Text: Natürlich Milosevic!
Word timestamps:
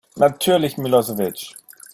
Natürlich 0.15 0.79
Milosevic! 0.79 1.55